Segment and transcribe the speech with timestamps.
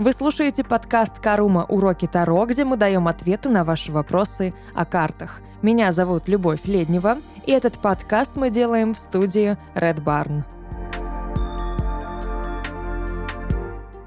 [0.00, 1.66] Вы слушаете подкаст «Карума.
[1.68, 5.42] Уроки Таро», где мы даем ответы на ваши вопросы о картах.
[5.60, 10.44] Меня зовут Любовь Леднева, и этот подкаст мы делаем в студии Red Barn.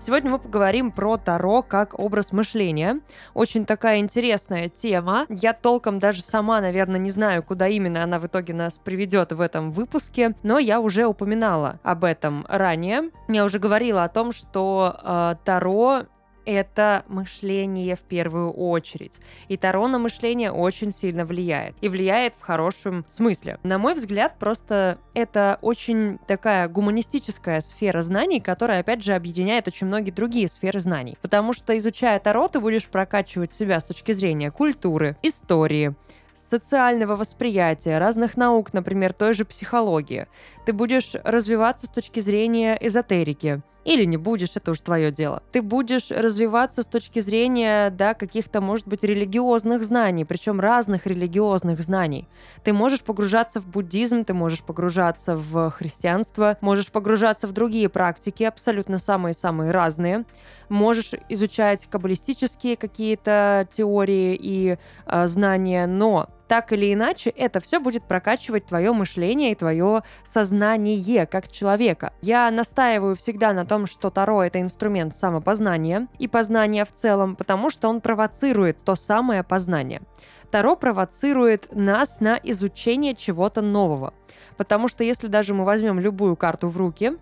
[0.05, 2.99] Сегодня мы поговорим про Таро как образ мышления.
[3.33, 5.25] Очень такая интересная тема.
[5.29, 9.39] Я толком даже сама, наверное, не знаю, куда именно она в итоге нас приведет в
[9.39, 13.11] этом выпуске, но я уже упоминала об этом ранее.
[13.29, 16.03] Я уже говорила о том, что э, Таро
[16.45, 19.19] это мышление в первую очередь.
[19.47, 21.75] И Таро на мышление очень сильно влияет.
[21.81, 23.59] И влияет в хорошем смысле.
[23.63, 29.87] На мой взгляд, просто это очень такая гуманистическая сфера знаний, которая, опять же, объединяет очень
[29.87, 31.17] многие другие сферы знаний.
[31.21, 35.95] Потому что, изучая Таро, ты будешь прокачивать себя с точки зрения культуры, истории,
[36.33, 40.27] социального восприятия, разных наук, например, той же психологии.
[40.65, 45.43] Ты будешь развиваться с точки зрения эзотерики, или не будешь, это уж твое дело.
[45.51, 51.81] Ты будешь развиваться с точки зрения, да, каких-то, может быть, религиозных знаний, причем разных религиозных
[51.81, 52.27] знаний.
[52.63, 58.43] Ты можешь погружаться в буддизм, ты можешь погружаться в христианство, можешь погружаться в другие практики,
[58.43, 60.25] абсолютно самые-самые разные.
[60.73, 68.07] Можешь изучать каббалистические какие-то теории и э, знания, но так или иначе, это все будет
[68.07, 72.11] прокачивать твое мышление и твое сознание как человека.
[72.23, 77.69] Я настаиваю всегда на том, что Таро— это инструмент самопознания и познания в целом, потому
[77.69, 80.01] что он провоцирует то самое познание.
[80.49, 84.15] Таро провоцирует нас на изучение чего-то нового.
[84.57, 87.13] Потому что если даже мы возьмем любую карту в руки,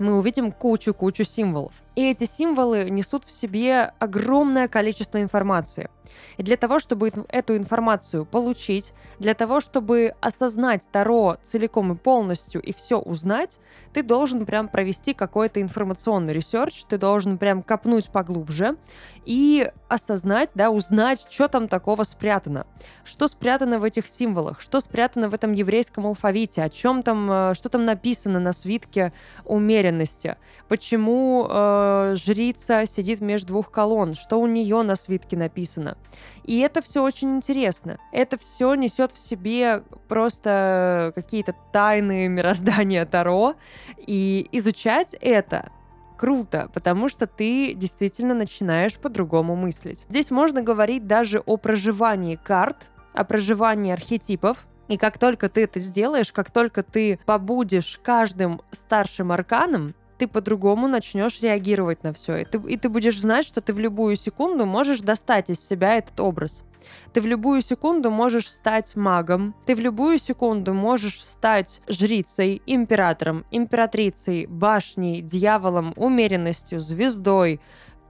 [0.00, 1.72] мы увидим кучу-кучу символов.
[1.96, 5.88] И эти символы несут в себе огромное количество информации.
[6.36, 12.60] И для того, чтобы эту информацию получить, для того, чтобы осознать Таро целиком и полностью
[12.60, 13.58] и все узнать,
[13.92, 18.76] ты должен прям провести какой-то информационный research, ты должен прям копнуть поглубже
[19.24, 22.66] и осознать, да, узнать, что там такого спрятано.
[23.04, 27.54] Что спрятано в этих символах, что спрятано в этом еврейском алфавите, о чем там, э,
[27.54, 29.12] что там написано на свитке
[29.44, 30.36] умеренности,
[30.68, 35.96] почему э, жрица сидит между двух колонн, что у нее на свитке написано.
[36.44, 37.98] И это все очень интересно.
[38.12, 43.54] Это все несет в себе просто какие-то тайны мироздания Таро.
[43.98, 45.70] И изучать это
[46.16, 50.06] круто, потому что ты действительно начинаешь по-другому мыслить.
[50.08, 55.80] Здесь можно говорить даже о проживании карт, о проживании архетипов, и как только ты это
[55.80, 62.38] сделаешь, как только ты побудешь каждым старшим арканом, ты по-другому начнешь реагировать на все.
[62.38, 65.96] И ты, и ты будешь знать, что ты в любую секунду можешь достать из себя
[65.96, 66.62] этот образ.
[67.12, 73.44] Ты в любую секунду можешь стать магом, ты в любую секунду можешь стать жрицей, императором,
[73.50, 77.60] императрицей, башней, дьяволом, умеренностью, звездой,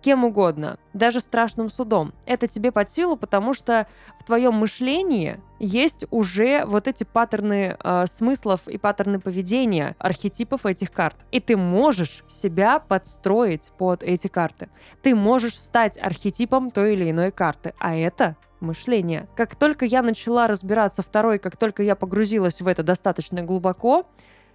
[0.01, 2.13] кем угодно, даже страшным судом.
[2.27, 3.87] Это тебе под силу, потому что
[4.19, 10.93] в твоем мышлении есть уже вот эти паттерны э, смыслов и паттерны поведения архетипов этих
[10.93, 11.17] карт.
[11.33, 14.69] И ты можешь себя подстроить под эти карты.
[15.03, 17.75] Ты можешь стать архетипом той или иной карты.
[17.79, 19.29] А это мышление.
[19.37, 24.07] Как только я начала разбираться второй, как только я погрузилась в это достаточно глубоко,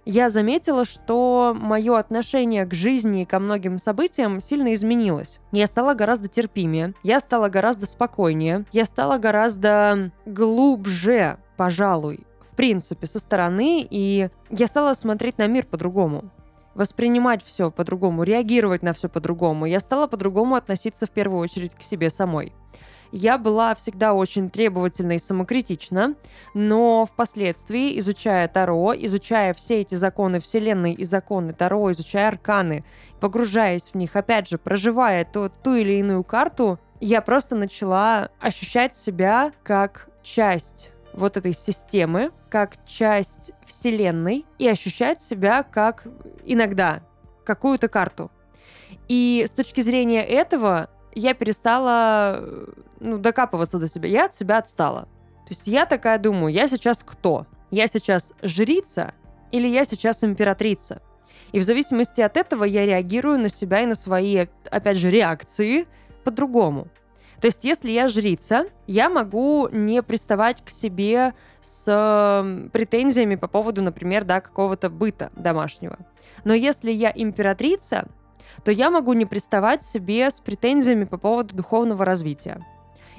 [0.04, 5.38] я заметила, что мое отношение к жизни и ко многим событиям сильно изменилось.
[5.52, 13.06] Я стала гораздо терпимее, я стала гораздо спокойнее, я стала гораздо глубже, пожалуй, в принципе,
[13.06, 16.30] со стороны, и я стала смотреть на мир по-другому
[16.74, 19.66] воспринимать все по-другому, реагировать на все по-другому.
[19.66, 22.54] Я стала по-другому относиться в первую очередь к себе самой
[23.12, 26.14] я была всегда очень требовательна и самокритична,
[26.54, 32.84] но впоследствии, изучая Таро, изучая все эти законы Вселенной и законы Таро, изучая арканы,
[33.20, 38.96] погружаясь в них, опять же, проживая ту, ту или иную карту, я просто начала ощущать
[38.96, 46.06] себя как часть вот этой системы, как часть Вселенной и ощущать себя как
[46.44, 47.02] иногда
[47.44, 48.30] какую-то карту.
[49.08, 52.44] И с точки зрения этого я перестала
[53.00, 54.08] ну, докапываться до себя.
[54.08, 55.02] Я от себя отстала.
[55.46, 57.46] То есть я такая думаю, я сейчас кто?
[57.70, 59.14] Я сейчас жрица
[59.50, 61.02] или я сейчас императрица?
[61.52, 65.86] И в зависимости от этого я реагирую на себя и на свои, опять же, реакции
[66.24, 66.88] по-другому.
[67.40, 73.82] То есть, если я жрица, я могу не приставать к себе с претензиями по поводу,
[73.82, 75.98] например, да, какого-то быта домашнего.
[76.44, 78.06] Но если я императрица,
[78.64, 82.64] то я могу не приставать себе с претензиями по поводу духовного развития.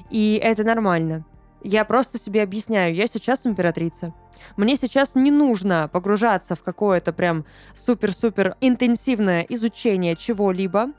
[0.10, 1.26] И это нормально.
[1.64, 4.14] Я просто себе объясняю, я сейчас императрица.
[4.58, 10.90] Мне сейчас не нужно погружаться в какое-то прям супер-супер интенсивное изучение чего-либо.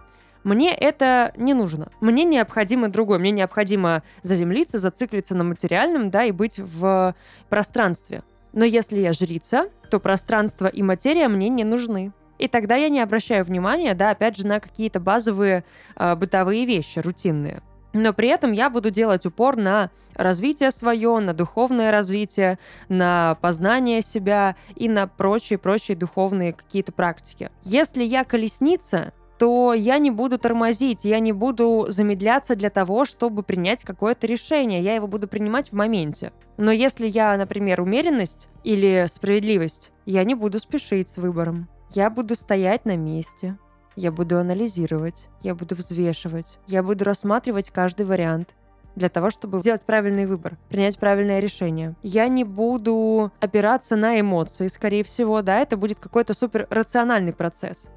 [0.42, 1.90] Мне это не нужно.
[2.00, 3.18] Мне необходимо другое.
[3.18, 7.14] Мне необходимо заземлиться, зациклиться на материальном, да, и быть в
[7.48, 8.22] пространстве.
[8.52, 12.12] Но если я жрица, то пространство и материя мне не нужны.
[12.38, 15.64] И тогда я не обращаю внимания, да, опять же, на какие-то базовые
[15.96, 17.62] э, бытовые вещи, рутинные.
[17.92, 22.58] Но при этом я буду делать упор на развитие свое, на духовное развитие,
[22.88, 27.50] на познание себя и на прочие-прочие духовные какие-то практики.
[27.62, 33.42] Если я колесница, то я не буду тормозить, я не буду замедляться для того, чтобы
[33.42, 34.80] принять какое-то решение.
[34.80, 36.32] Я его буду принимать в моменте.
[36.56, 41.68] Но если я, например, умеренность или справедливость, я не буду спешить с выбором.
[41.90, 43.56] Я буду стоять на месте,
[43.96, 48.54] я буду анализировать, я буду взвешивать, я буду рассматривать каждый вариант
[48.96, 51.94] для того, чтобы сделать правильный выбор, принять правильное решение.
[52.02, 57.90] Я не буду опираться на эмоции, скорее всего, да, это будет какой-то супер рациональный процесс.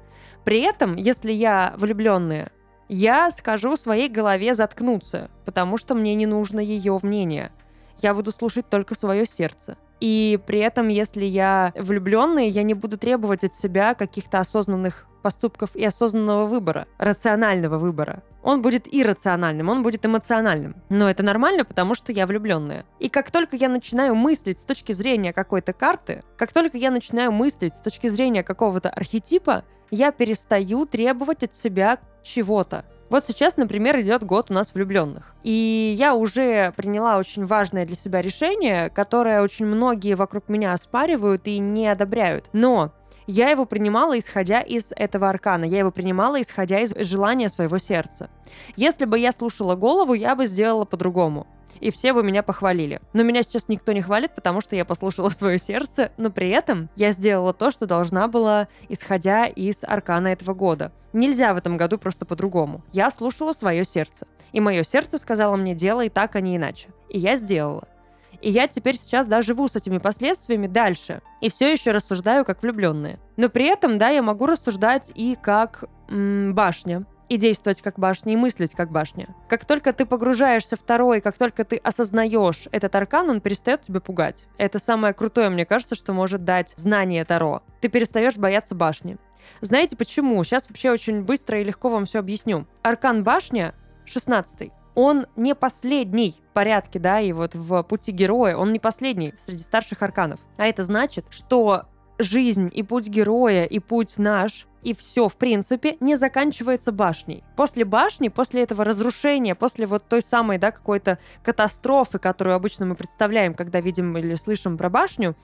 [0.44, 2.50] При этом, если я влюбленная,
[2.88, 7.52] я скажу своей голове заткнуться, потому что мне не нужно ее мнение.
[8.00, 9.76] Я буду слушать только свое сердце.
[10.00, 15.74] И при этом, если я влюбленный, я не буду требовать от себя каких-то осознанных поступков
[15.74, 18.22] и осознанного выбора, рационального выбора.
[18.42, 20.76] Он будет иррациональным, он будет эмоциональным.
[20.88, 22.86] Но это нормально, потому что я влюбленная.
[22.98, 27.32] И как только я начинаю мыслить с точки зрения какой-то карты, как только я начинаю
[27.32, 32.84] мыслить с точки зрения какого-то архетипа, я перестаю требовать от себя чего-то.
[33.10, 35.34] Вот сейчас, например, идет год у нас влюбленных.
[35.42, 41.46] И я уже приняла очень важное для себя решение, которое очень многие вокруг меня оспаривают
[41.46, 42.50] и не одобряют.
[42.52, 42.92] Но
[43.28, 45.64] я его принимала, исходя из этого аркана.
[45.64, 48.30] Я его принимала, исходя из желания своего сердца.
[48.76, 51.46] Если бы я слушала голову, я бы сделала по-другому
[51.80, 53.00] и все бы меня похвалили.
[53.12, 56.88] Но меня сейчас никто не хвалит, потому что я послушала свое сердце, но при этом
[56.96, 60.92] я сделала то, что должна была, исходя из аркана этого года.
[61.12, 62.82] Нельзя в этом году просто по-другому.
[62.92, 64.26] Я слушала свое сердце.
[64.52, 66.88] И мое сердце сказало мне, делай так, а не иначе.
[67.08, 67.86] И я сделала.
[68.40, 71.22] И я теперь сейчас, да, живу с этими последствиями дальше.
[71.40, 73.18] И все еще рассуждаю как влюбленные.
[73.36, 78.32] Но при этом, да, я могу рассуждать и как м- башня и действовать как башня,
[78.32, 79.34] и мыслить как башня.
[79.48, 84.46] Как только ты погружаешься второй, как только ты осознаешь этот аркан, он перестает тебя пугать.
[84.56, 87.62] Это самое крутое, мне кажется, что может дать знание Таро.
[87.80, 89.18] Ты перестаешь бояться башни.
[89.60, 90.42] Знаете почему?
[90.44, 92.66] Сейчас вообще очень быстро и легко вам все объясню.
[92.82, 93.74] Аркан башня
[94.06, 99.32] 16 он не последний в порядке, да, и вот в пути героя, он не последний
[99.38, 100.40] среди старших арканов.
[100.56, 101.84] А это значит, что
[102.18, 107.44] жизнь и путь героя, и путь наш, и все, в принципе, не заканчивается башней.
[107.54, 112.96] После башни, после этого разрушения, после вот той самой, да, какой-то катастрофы, которую обычно мы
[112.96, 115.36] представляем, когда видим или слышим про башню,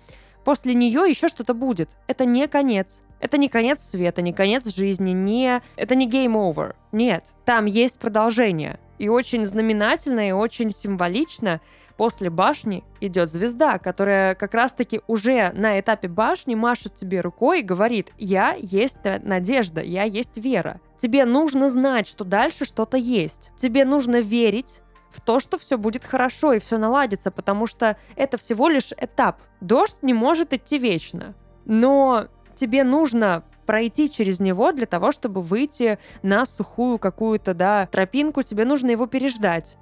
[0.45, 1.91] после нее еще что-то будет.
[2.09, 3.03] Это не конец.
[3.21, 5.63] Это не конец света, не конец жизни, не...
[5.77, 6.75] Это не game over.
[6.91, 7.25] Нет.
[7.45, 8.81] Там есть продолжение.
[8.99, 11.61] И очень знаменательно, и очень символично
[11.97, 17.65] После башни идет звезда, которая как раз-таки уже на этапе башни машет тебе рукой и
[17.65, 20.81] говорит, я есть надежда, я есть вера.
[20.99, 23.53] Тебе нужно знать, что дальше что-то есть.
[23.57, 28.37] Тебе нужно верить в то, что все будет хорошо и все наладится, потому что это
[28.39, 29.41] всего лишь этап.
[29.61, 31.37] Дождь не может идти вечно.
[31.65, 32.27] Но
[32.57, 38.65] тебе нужно пройти через него для того, чтобы выйти на сухую какую-то, да, тропинку, тебе
[38.65, 39.77] нужно его переждать.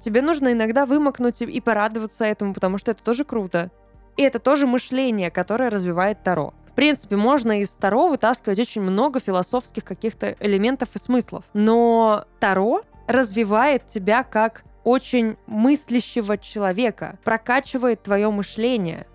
[0.00, 3.70] Тебе нужно иногда вымокнуть и порадоваться этому, потому что это тоже круто.
[4.16, 6.54] И это тоже мышление, которое развивает Таро.
[6.70, 11.44] В принципе, можно из Таро вытаскивать очень много философских каких-то элементов и смыслов.
[11.54, 19.06] Но Таро развивает тебя как очень мыслящего человека, прокачивает твое мышление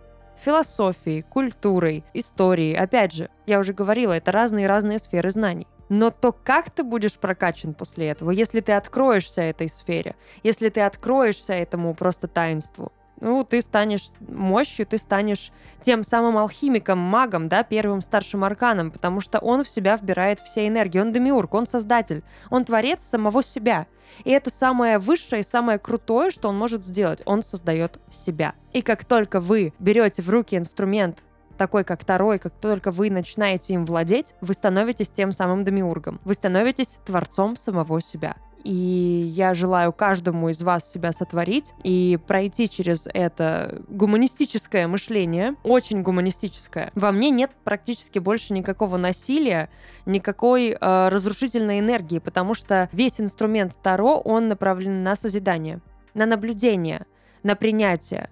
[0.44, 2.76] философией, культурой, историей.
[2.76, 5.68] Опять же, я уже говорила, это разные-разные сферы знаний.
[5.90, 10.82] Но то, как ты будешь прокачан после этого, если ты откроешься этой сфере, если ты
[10.82, 17.64] откроешься этому просто таинству, ну, ты станешь мощью, ты станешь тем самым алхимиком, магом, да,
[17.64, 21.00] первым старшим арканом, потому что он в себя вбирает все энергии.
[21.00, 23.88] Он демиург, он создатель, он творец самого себя.
[24.24, 27.22] И это самое высшее и самое крутое, что он может сделать.
[27.26, 28.56] Он создает себя.
[28.74, 31.20] И как только вы берете в руки инструмент
[31.58, 36.20] такой как Таро, и как только вы начинаете им владеть, вы становитесь тем самым демиургом.
[36.24, 38.38] Вы становитесь творцом самого себя.
[38.64, 46.02] И я желаю каждому из вас себя сотворить и пройти через это гуманистическое мышление, очень
[46.02, 46.92] гуманистическое.
[46.96, 49.70] Во мне нет практически больше никакого насилия,
[50.06, 55.80] никакой э, разрушительной энергии, потому что весь инструмент Таро, он направлен на созидание,
[56.14, 57.06] на наблюдение,
[57.44, 58.30] на принятие,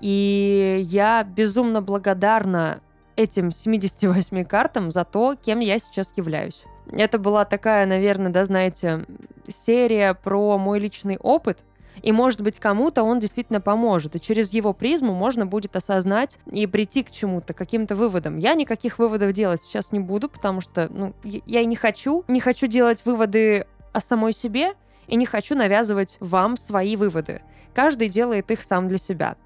[0.00, 2.80] и я безумно благодарна
[3.16, 6.64] этим 78 картам за то, кем я сейчас являюсь.
[6.90, 9.06] Это была такая, наверное, да, знаете,
[9.48, 11.64] серия про мой личный опыт,
[12.02, 14.16] и, может быть, кому-то он действительно поможет.
[14.16, 18.36] И через его призму можно будет осознать и прийти к чему-то, каким-то выводам.
[18.36, 22.24] Я никаких выводов делать сейчас не буду, потому что ну, я и не хочу.
[22.28, 24.74] Не хочу делать выводы о самой себе
[25.06, 27.42] и не хочу навязывать вам свои выводы.
[27.74, 29.36] Каждый делает их сам для себя.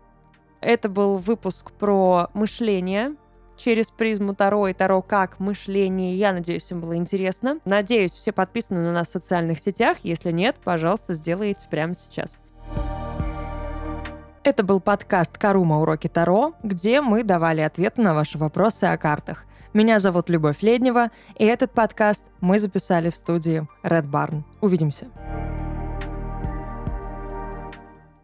[0.61, 3.15] Это был выпуск про мышление,
[3.59, 6.17] через призму Таро и Таро как мышление.
[6.17, 7.59] Я надеюсь, всем было интересно.
[7.65, 9.99] Надеюсь, все подписаны на нас в социальных сетях.
[10.03, 12.41] Если нет, пожалуйста, сделайте прямо сейчас.
[14.45, 15.81] Это был подкаст «Карума.
[15.81, 19.45] Уроки Таро», где мы давали ответы на ваши вопросы о картах.
[19.75, 24.45] Меня зовут Любовь Леднева, и этот подкаст мы записали в студии Red Barn.
[24.63, 25.09] Увидимся.